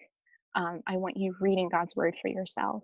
[0.54, 2.82] Um, I want you reading God's word for yourself.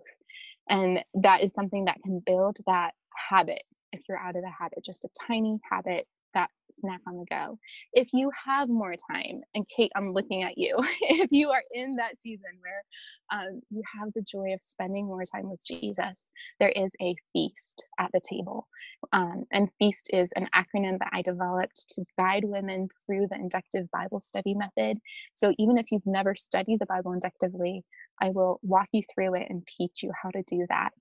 [0.69, 2.91] And that is something that can build that
[3.29, 7.25] habit if you're out of the habit, just a tiny habit that snack on the
[7.29, 7.57] go.
[7.93, 11.95] If you have more time, and Kate, I'm looking at you, if you are in
[11.97, 12.83] that season where
[13.31, 17.85] um, you have the joy of spending more time with Jesus, there is a feast
[17.99, 18.67] at the table.
[19.11, 23.89] Um, and feast is an acronym that I developed to guide women through the inductive
[23.91, 24.99] Bible study method.
[25.33, 27.83] So even if you've never studied the Bible inductively,
[28.21, 30.91] I will walk you through it and teach you how to do that.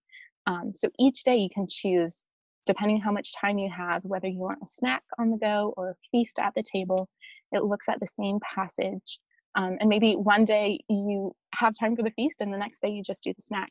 [0.46, 2.24] Um, so each day you can choose
[2.66, 5.90] depending how much time you have, whether you want a snack on the go or
[5.90, 7.08] a feast at the table,
[7.50, 9.18] it looks at the same passage.
[9.54, 12.88] Um, and maybe one day you have time for the feast and the next day
[12.88, 13.70] you just do the snack.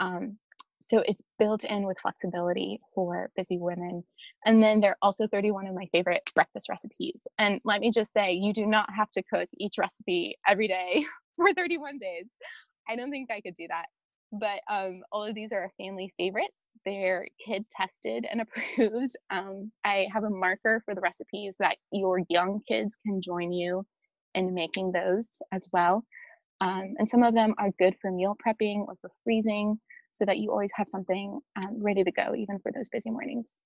[0.00, 0.38] Um,
[0.80, 4.02] so it's built in with flexibility for busy women.
[4.46, 7.26] And then there are also 31 of my favorite breakfast recipes.
[7.38, 11.04] And let me just say, you do not have to cook each recipe every day
[11.36, 12.24] for 31 days.
[12.88, 13.86] I don't think I could do that
[14.32, 16.64] but um, all of these are family favorites.
[16.84, 19.16] They're kid tested and approved.
[19.30, 23.84] Um, I have a marker for the recipes that your young kids can join you
[24.34, 26.04] in making those as well.
[26.60, 29.80] Um, and some of them are good for meal prepping or for freezing
[30.12, 33.62] so that you always have something um, ready to go, even for those busy mornings.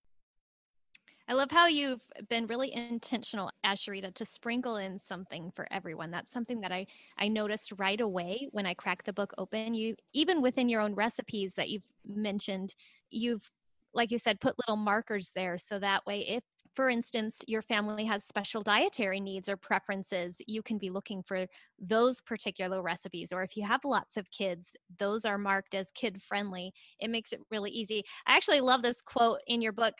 [1.27, 6.11] I love how you've been really intentional, Asheritah, to sprinkle in something for everyone.
[6.11, 9.75] That's something that I I noticed right away when I cracked the book open.
[9.75, 12.75] You even within your own recipes that you've mentioned,
[13.11, 13.51] you've
[13.95, 16.43] like you said, put little markers there so that way if
[16.75, 21.47] for instance, your family has special dietary needs or preferences, you can be looking for
[21.79, 23.33] those particular recipes.
[23.33, 26.73] Or if you have lots of kids, those are marked as kid friendly.
[26.99, 28.05] It makes it really easy.
[28.27, 29.95] I actually love this quote in your book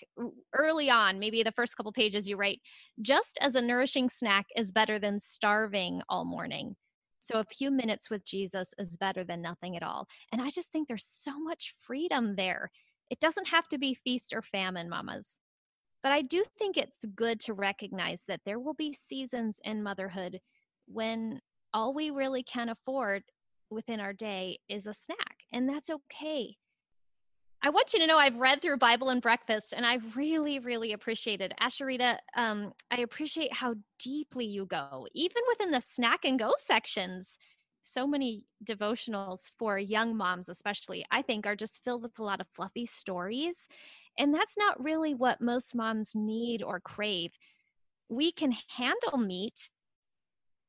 [0.53, 2.61] early on, maybe the first couple pages you write
[3.01, 6.77] just as a nourishing snack is better than starving all morning.
[7.21, 10.09] So a few minutes with Jesus is better than nothing at all.
[10.31, 12.71] And I just think there's so much freedom there.
[13.11, 15.39] It doesn't have to be feast or famine, mamas.
[16.05, 20.39] But I do think it's good to recognize that there will be seasons in motherhood
[20.87, 21.41] when
[21.73, 23.25] all we really can afford
[23.71, 26.59] within our day is a snack, and that's okay.
[27.63, 30.93] I want you to know I've read through Bible and Breakfast, and I really, really
[30.93, 31.55] appreciate it.
[31.59, 37.39] Asheritah, um, I appreciate how deeply you go, even within the snack and go sections.
[37.81, 42.43] So many devotionals for young moms, especially, I think, are just filled with a lot
[42.43, 43.69] of fluffy stories
[44.19, 47.33] and that's not really what most moms need or crave.
[48.09, 49.71] We can handle meat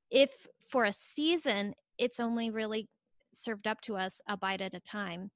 [0.09, 2.87] if for a season it's only really
[3.33, 5.31] served up to us a bite at a time.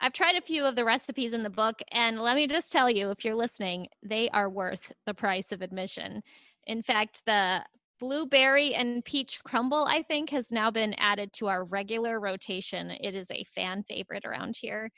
[0.00, 2.88] I've tried a few of the recipes in the book, and let me just tell
[2.88, 6.22] you if you're listening, they are worth the price of admission.
[6.66, 7.62] In fact, the
[7.98, 12.90] blueberry and peach crumble, I think, has now been added to our regular rotation.
[12.90, 14.90] It is a fan favorite around here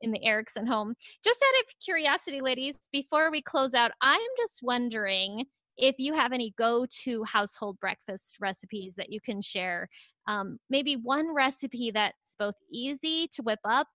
[0.00, 0.94] in the Erickson home.
[1.24, 5.44] Just out of curiosity, ladies, before we close out, I'm just wondering
[5.76, 9.88] if you have any go to household breakfast recipes that you can share.
[10.26, 13.88] Um, maybe one recipe that's both easy to whip up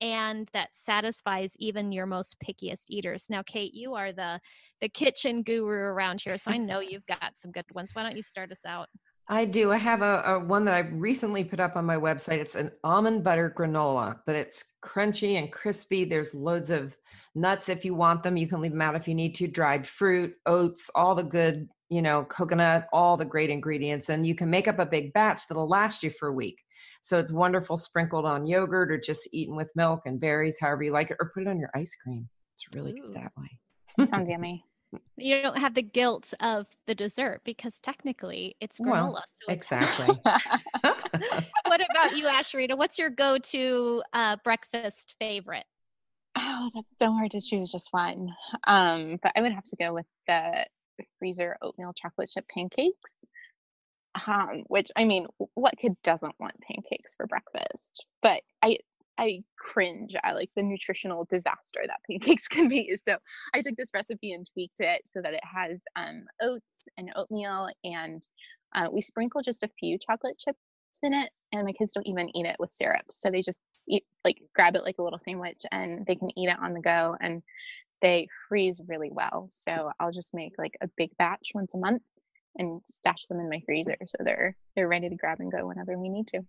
[0.00, 3.26] and that satisfies even your most pickiest eaters.
[3.30, 4.40] Now, Kate, you are the
[4.80, 7.90] the kitchen guru around here, so I know you've got some good ones.
[7.94, 8.88] Why don't you start us out?
[9.28, 9.72] I do.
[9.72, 12.38] I have a, a, one that I recently put up on my website.
[12.38, 16.04] It's an almond butter granola, but it's crunchy and crispy.
[16.04, 16.96] There's loads of
[17.34, 18.36] nuts if you want them.
[18.36, 19.48] You can leave them out if you need to.
[19.48, 24.10] Dried fruit, oats, all the good, you know, coconut, all the great ingredients.
[24.10, 26.60] And you can make up a big batch that'll last you for a week.
[27.02, 30.92] So it's wonderful sprinkled on yogurt or just eaten with milk and berries, however you
[30.92, 32.28] like it, or put it on your ice cream.
[32.56, 33.06] It's really Ooh.
[33.06, 33.58] good that way.
[34.06, 34.64] Sounds yummy
[35.16, 39.12] you don't have the guilt of the dessert because technically it's granola.
[39.12, 40.18] Well, so exactly.
[41.66, 42.76] what about you, Asheritah?
[42.76, 45.64] What's your go-to uh, breakfast favorite?
[46.36, 48.34] Oh, that's so hard to choose just one.
[48.66, 50.66] Um, but I would have to go with the
[51.18, 53.16] freezer oatmeal chocolate chip pancakes.
[54.26, 58.06] Um, which I mean, what kid doesn't want pancakes for breakfast?
[58.22, 58.78] But I
[59.18, 62.96] I cringe at like the nutritional disaster that pancakes can be.
[62.96, 63.16] So
[63.54, 67.68] I took this recipe and tweaked it so that it has um, oats and oatmeal,
[67.84, 68.26] and
[68.74, 70.58] uh, we sprinkle just a few chocolate chips
[71.02, 71.30] in it.
[71.52, 74.76] And my kids don't even eat it with syrup, so they just eat like grab
[74.76, 77.42] it like a little sandwich, and they can eat it on the go, and
[78.02, 79.48] they freeze really well.
[79.50, 82.02] So I'll just make like a big batch once a month
[82.56, 85.98] and stash them in my freezer so they're they're ready to grab and go whenever
[85.98, 86.40] we need to.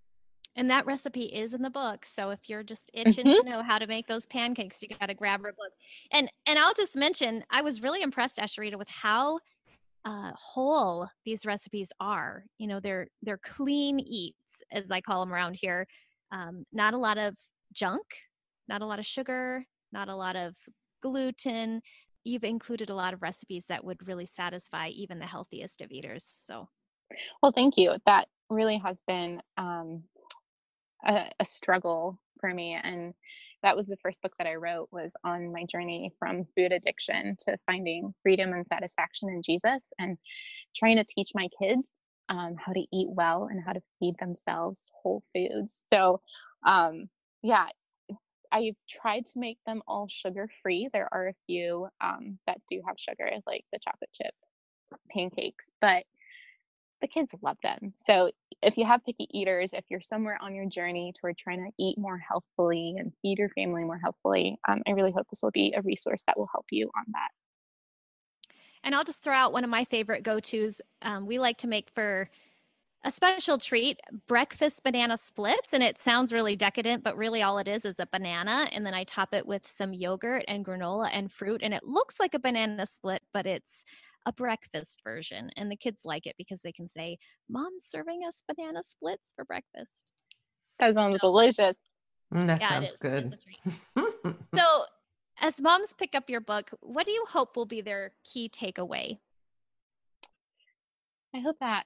[0.55, 2.05] And that recipe is in the book.
[2.05, 3.43] So if you're just itching mm-hmm.
[3.43, 5.73] to know how to make those pancakes, you got to grab her book.
[6.11, 9.39] And and I'll just mention, I was really impressed, Asheritah, with how
[10.05, 12.45] uh, whole these recipes are.
[12.57, 15.87] You know, they're they're clean eats, as I call them around here.
[16.31, 17.35] Um, not a lot of
[17.73, 18.05] junk,
[18.67, 20.55] not a lot of sugar, not a lot of
[21.01, 21.81] gluten.
[22.23, 26.25] You've included a lot of recipes that would really satisfy even the healthiest of eaters.
[26.25, 26.69] So,
[27.41, 27.97] well, thank you.
[28.05, 30.03] That really has been um,
[31.05, 33.13] a, a struggle for me and
[33.63, 37.35] that was the first book that I wrote was on my journey from food addiction
[37.39, 40.19] to finding freedom and satisfaction in Jesus and
[40.75, 41.95] trying to teach my kids
[42.29, 45.83] um, how to eat well and how to feed themselves whole foods.
[45.91, 46.21] So,
[46.65, 47.09] um,
[47.41, 47.65] yeah,
[48.51, 50.89] I've tried to make them all sugar free.
[50.93, 54.33] There are a few um, that do have sugar, like the chocolate chip
[55.09, 56.03] pancakes, but
[57.05, 57.93] the kids love them.
[57.95, 58.31] So
[58.63, 61.99] if you have picky eaters, if you're somewhere on your journey toward trying to eat
[61.99, 65.75] more healthfully and feed your family more healthfully, um, I really hope this will be
[65.77, 67.29] a resource that will help you on that.
[68.83, 70.81] And I'll just throw out one of my favorite go tos.
[71.03, 72.27] Um, we like to make for
[73.03, 75.73] a special treat breakfast banana splits.
[75.73, 78.67] And it sounds really decadent, but really all it is is a banana.
[78.71, 81.61] And then I top it with some yogurt and granola and fruit.
[81.63, 83.85] And it looks like a banana split, but it's
[84.25, 85.49] a breakfast version.
[85.55, 87.17] And the kids like it because they can say,
[87.49, 90.11] Mom's serving us banana splits for breakfast.
[90.79, 91.77] That sounds delicious.
[92.33, 93.37] Mm, that yeah, sounds good.
[94.55, 94.83] so,
[95.39, 99.19] as moms pick up your book, what do you hope will be their key takeaway?
[101.35, 101.85] I hope that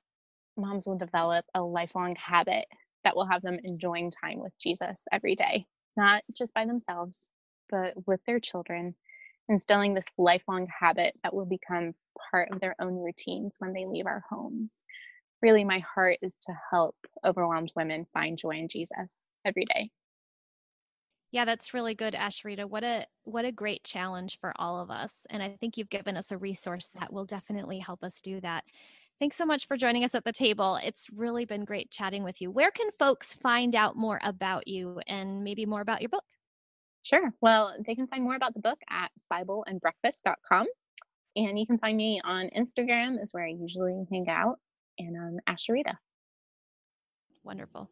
[0.57, 2.65] moms will develop a lifelong habit
[3.03, 5.65] that will have them enjoying time with Jesus every day,
[5.97, 7.29] not just by themselves,
[7.69, 8.95] but with their children
[9.47, 11.93] instilling this lifelong habit that will become
[12.31, 14.85] part of their own routines when they leave our homes.
[15.41, 16.95] Really, my heart is to help
[17.25, 19.91] overwhelmed women find joy in Jesus every day.
[21.31, 22.65] Yeah, that's really good, Asheritah.
[22.65, 25.27] What a what a great challenge for all of us.
[25.29, 28.63] And I think you've given us a resource that will definitely help us do that.
[29.19, 30.79] Thanks so much for joining us at the table.
[30.81, 32.49] It's really been great chatting with you.
[32.49, 36.23] Where can folks find out more about you and maybe more about your book?
[37.03, 37.33] Sure.
[37.41, 40.67] Well, they can find more about the book at bibleandbreakfast.com.
[41.35, 44.57] And you can find me on Instagram, is where I usually hang out,
[44.97, 45.97] and um, on Asheritah.
[47.43, 47.89] Wonderful.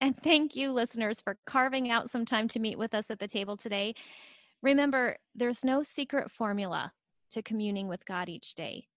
[0.00, 3.26] And thank you, listeners, for carving out some time to meet with us at the
[3.26, 3.94] table today.
[4.62, 6.92] Remember, there's no secret formula
[7.30, 8.88] to communing with God each day.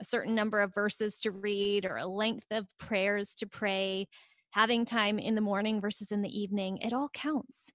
[0.00, 4.08] A certain number of verses to read, or a length of prayers to pray,
[4.50, 7.70] having time in the morning versus in the evening, it all counts.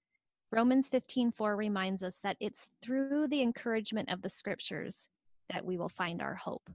[0.52, 5.08] Romans 15:4 reminds us that it's through the encouragement of the scriptures
[5.52, 6.70] that we will find our hope.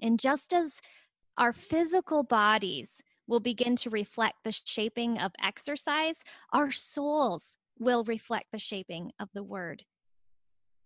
[0.00, 0.80] And just as
[1.36, 8.46] our physical bodies will begin to reflect the shaping of exercise, our souls will reflect
[8.52, 9.84] the shaping of the word.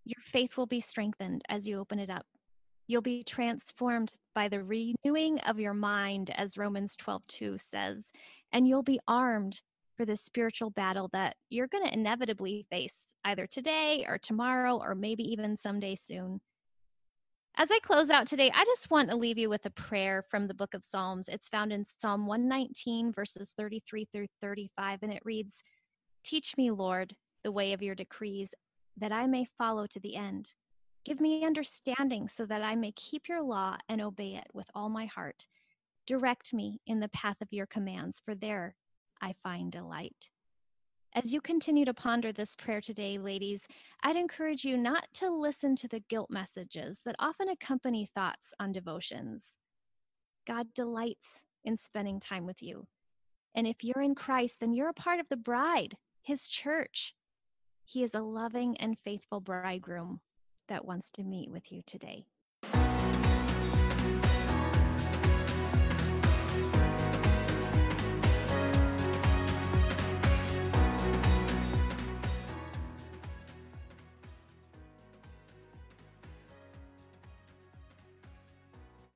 [0.05, 2.27] Your faith will be strengthened as you open it up.
[2.89, 8.11] You'll be transformed by the renewing of your mind, as Romans 12 2 says,
[8.53, 9.63] and you'll be armed
[9.97, 14.95] for the spiritual battle that you're going to inevitably face either today or tomorrow or
[14.95, 16.41] maybe even someday soon.
[17.55, 20.49] As I close out today, I just want to leave you with a prayer from
[20.49, 21.29] the book of Psalms.
[21.29, 25.63] It's found in Psalm 119, verses 33 through 35, and it reads
[26.25, 28.55] Teach me, Lord, the way of your decrees,
[28.97, 30.55] that I may follow to the end.
[31.05, 34.89] Give me understanding so that I may keep your law and obey it with all
[34.89, 35.47] my heart.
[36.07, 38.77] Direct me in the path of your commands, for there
[39.21, 40.31] I find delight.
[41.15, 43.69] As you continue to ponder this prayer today, ladies,
[44.03, 48.73] I'd encourage you not to listen to the guilt messages that often accompany thoughts on
[48.73, 49.59] devotions.
[50.47, 52.87] God delights in spending time with you.
[53.55, 57.15] And if you're in Christ, then you're a part of the bride, his church.
[57.85, 60.21] He is a loving and faithful bridegroom
[60.69, 62.25] that wants to meet with you today.